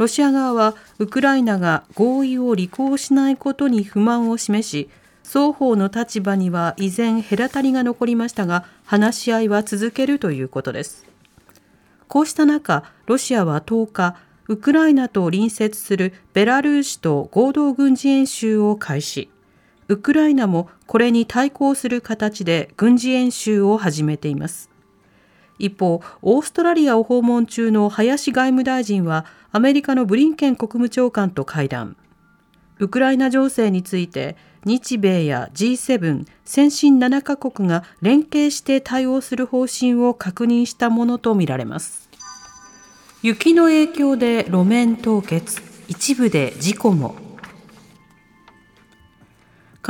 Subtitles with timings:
[0.00, 4.88] ロシア側は、ウクライナが合意を履行しないことに不満を示し、
[5.22, 11.04] 双方の立場には依然隔たりが残りましたが、話し合いは続けるということです。
[12.08, 14.16] こうした中、ロシアは10日、
[14.48, 19.28] ウクライナと隣接するベラルーシと合同軍事演習を開始。
[19.88, 24.69] ウクライナもこれに対抗する形で軍事演習を始めています。
[25.60, 31.96] 一方、オーストラリアを訪問中の林外務大臣はアメリカのブリンケン国務長官と会談。
[32.78, 42.08] ウクライナ情勢について日米や G7 先進7カ国が連携して対応する方針を確認したものとみられます。
[43.22, 47.29] 雪の影響で路面凍結、一部で事故も。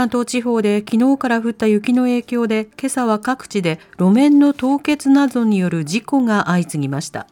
[0.00, 7.26] 関東地方で昨日から降った雪の影響で今朝は各地で路面の凍結などによる事故が相次ぎました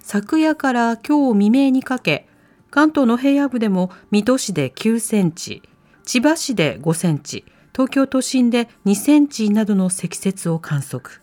[0.00, 2.26] 昨夜から今日未明にかけ
[2.72, 5.62] 関東の平野部でも水戸市で9センチ
[6.04, 11.20] 千葉市で5センチ東京都心で2センチなどの積雪を観測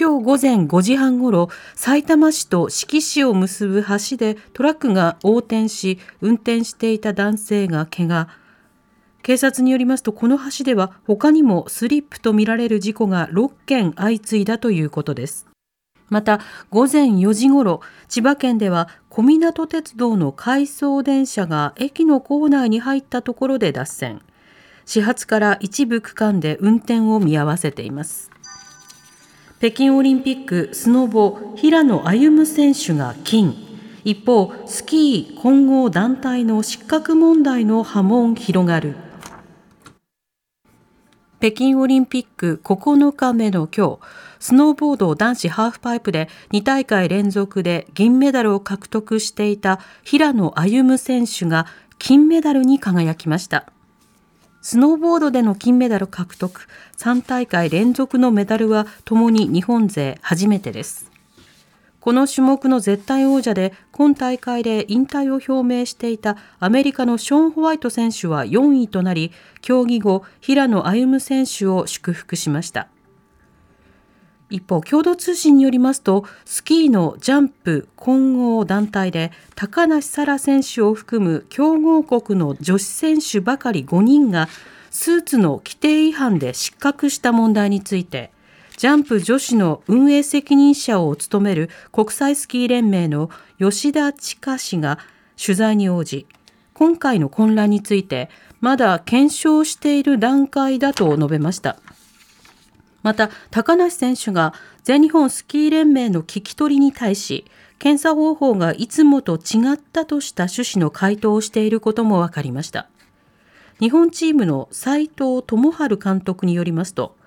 [0.00, 8.28] 今日午前5時半ごろ、さいたま市と志木市を結ぶ橋でトラックが横転し、運転していた男性が怪我。
[9.22, 15.46] 警察によりますと、この橋では他にもスリップとみられる事故が6件相次いだということです。
[16.08, 16.40] また、
[16.70, 24.22] 午前4時ごろ、千葉県では小湊鉄道の回送電車が駅の構内に入ったところで脱線。
[24.86, 28.30] 始発から一部区間で運転を見合わせています。
[29.58, 33.54] 北京オリンピックスノボ平野歩夢選手が金
[34.04, 38.94] 一方スキー混合団体の失格問題の波紋広がる
[41.40, 43.98] 北京オリンピック9日目の今日
[44.40, 51.66] スノーボード男子ハーフパイプで2大会連続で銀メダルを獲得していた平野歩夢選手が
[51.98, 53.70] 金メダルに輝きました
[54.62, 56.66] スノーボードでの金メダル獲得
[56.96, 61.17] 3大会連続のメダルはともに日本勢初めてです。
[62.08, 69.30] この種目の絶対王者で今大会で引退を表明していたアメリカのショーン・ホワイト選手は4位となり、
[69.60, 72.88] 競技後、平野歩夢選手を祝福しました。
[74.48, 84.48] 一方、共同通信によりますと、スキーのジャンプ混合団体で高梨沙羅選手を含む強豪国の女子選手ばかり5人が
[84.90, 88.32] スーツの規定違反で失格した問題について、
[88.78, 93.28] ジャンプ女子の運営責任者を務める国際スキー連盟の
[93.58, 95.00] 吉田千佳氏が
[95.36, 96.28] 取材に応じ、
[96.74, 98.30] 今回の混乱について、
[98.60, 101.80] まだ検証している段階だと述べました。
[103.02, 107.46] また、高梨選手が全日本スキー連盟の聞き取りに対し、
[107.80, 112.88] 検査方法がいつもと違ったとした趣旨の回答をしていることも分かりました。
[113.80, 117.17] 日本チームの斉藤智春監督によりますと、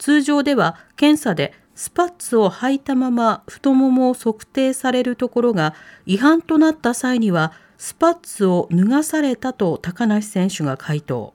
[0.00, 5.74] 通常では検査でスパッツを履いたまま太ももを測定されるところが
[6.06, 11.34] 違反となった際にはスパッツを脱がされたと高梨選手が回答。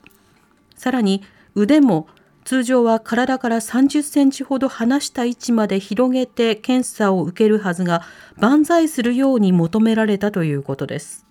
[0.75, 1.21] さらに
[1.53, 2.07] 腕も
[2.43, 8.01] 通常は体から30センチほど離した位置まで広げて検査を受けるはずが
[8.37, 11.25] 万歳するように求められたということです。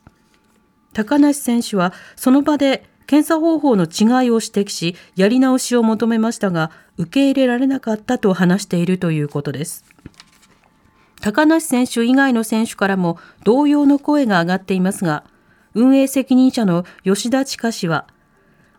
[0.92, 9.84] 高梨選手はその場で検査方法の違いを指摘し、やり直しを求めましたが、受け入れられなかったと話しているということです。
[11.20, 15.24] 高梨選手以外の選手からも同様の声が上がっていますが、
[15.74, 18.06] 運営責任者の吉田千佳氏は、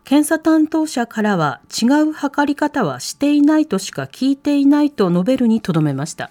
[0.04, 6.30] 検査担当者からは違う測り方はしていないとしか聞いていないと述べるにとどめました。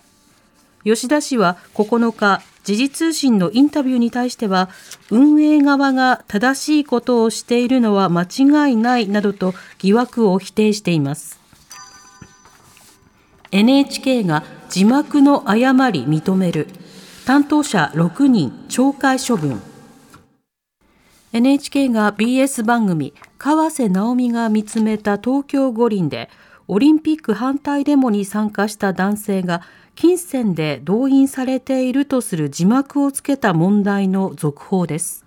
[0.85, 4.69] 吉田氏は9日時事通信のインタビューに対しては
[5.11, 11.39] 運営側が正しいことをしているのは間違いないなどと疑惑を否定しています。
[13.51, 16.67] NHK が字幕の誤り認める。
[17.25, 19.59] 担当者6人懲戒処分。
[21.33, 26.29] NHK が BS 番組川瀬直美が見つめた東京五輪で
[26.67, 29.61] オリンピック反対デモに参加した男性が
[29.95, 35.25] 金銭で動員されているとする字幕をつけた問題の続報です。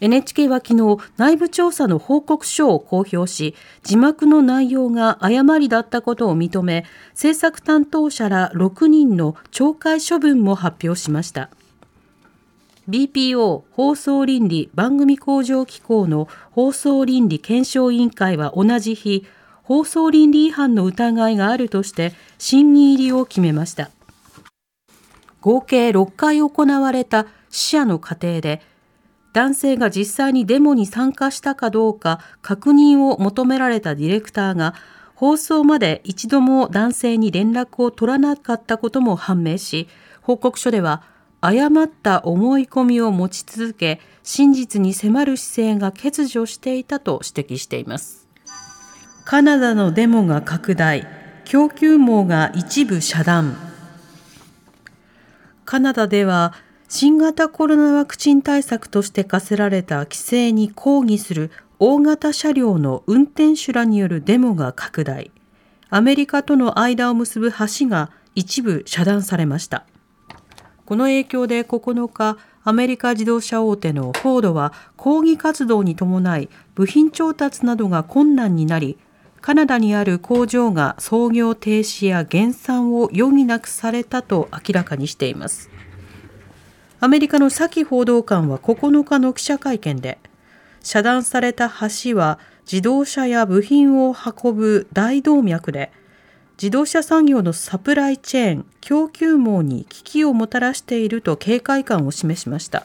[0.00, 11.50] NHK は昨日内部調査の報告書を公表し字幕の内容が誤りだったことを認め制作担当者ら6人の懲戒処分も発表しました。
[12.88, 19.26] BPO 放送倫理番組向上機構の放送倫理検証委員会は同じ日
[19.70, 23.92] 放送倫理違反の疑いがあるとして審議入りを決めました。
[25.40, 28.62] 合計6回行われた死者の過程で
[29.32, 34.74] 男性が実際にデモに参加したかどうか確認を求められたディレクターが
[35.14, 39.88] 放送まで一度も男性に連絡を取らなかったことも判明し
[40.20, 41.04] 報告書では
[41.40, 48.19] 誤った思い込みを持ち続け真実に迫る姿勢が欠如していたと指摘しています。
[49.24, 51.06] カナダのデモが拡大。
[51.44, 53.56] 供給網が一部遮断。
[55.64, 56.54] カナダでは
[56.88, 65.30] 新型コロナワクチン対策として課せられた規制に抗議する大型車両の運転手らによるデモが拡大。
[65.88, 69.86] アメリカとの間を結ぶ橋が一部遮断されました。
[70.86, 78.98] この影響で9日アメリカ自動車大手のフォードは抗議活動に伴い部品調達などが困難になり
[79.40, 85.70] カナダにある工場が操業停止や減産を余儀なくされたと明らかにしています。
[87.00, 90.18] アメリカのサキ報道官は9日の記者会見で、
[90.82, 91.70] 遮断された
[92.04, 92.38] 橋は
[92.70, 95.90] 自動車や部品を運ぶ大動脈で、
[96.60, 102.84] 自動車産業のサプライチェーン、供給網に危機をもたらしていると警戒感を示しました。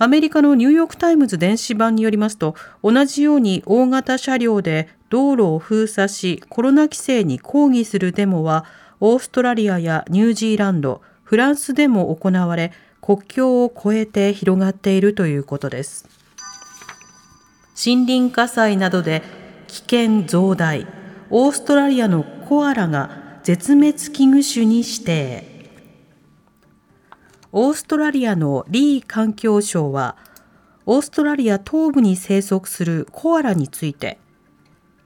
[0.00, 2.54] アメリカのニューヨーク・タイムズ電子版によりますと、
[2.84, 8.64] 同じように大型車両で道路を封鎖し、コロナ規制に抗議するデモは、
[9.00, 16.08] オーストラリアやニュージーランド、フランスでも行われ、国境を越えて広がっているということです。
[17.84, 19.22] 森林火災などで
[19.66, 20.86] 危険増大、
[21.30, 25.57] オーストラリアのコアラが絶滅危惧種に指定。
[27.52, 30.16] オーストラリアのリー環境省は、
[30.84, 34.18] オーストラリア東部に生息するコアラについて、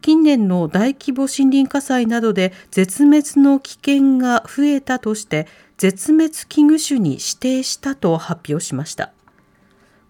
[0.00, 5.46] 近年の大規模森林火災などで絶滅の危険が増えたとして
[5.78, 9.12] 絶滅危惧種に指定したと発表しました。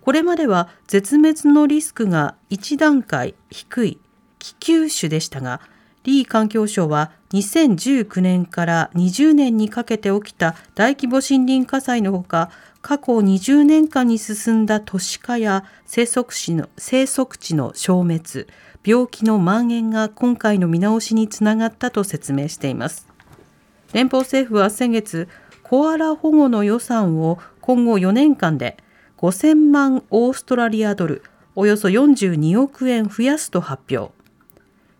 [0.01, 4.01] これまでは絶滅のリスクが1段階低い
[4.39, 5.61] 危急種でしたが
[6.05, 12.51] リー環境省は2019年から20年にかけて起きた大規模森林火災のほか
[12.81, 18.47] 過去20年間に進んだ都市化や生息地の生息地の消滅
[18.85, 23.07] 病気の蔓延が今回の見直しにつながったと説明しています。
[23.93, 25.29] 連邦政府は先月
[25.63, 28.77] コアラ保護の予算を今後4年間で
[29.19, 31.23] 5000万オーストラリアドル
[31.55, 34.13] およそ42億円増やすと発表。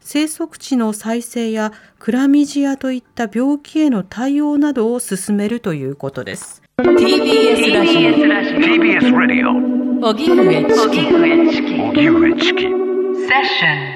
[0.05, 6.63] 生息地の再生やクラミジアといった病気への対応などを進めるということです。
[6.79, 8.11] TBS ラジオ。
[8.11, 11.81] TBS ラジオ荻上チキ。
[11.81, 12.63] 荻上チキ。
[12.63, 13.92] セッション